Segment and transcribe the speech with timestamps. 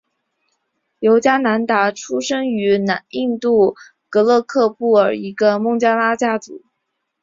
[0.97, 2.75] 尤迦南达出生于
[3.09, 3.75] 印度
[4.09, 6.63] 戈勒克布尔一个孟加拉族家庭。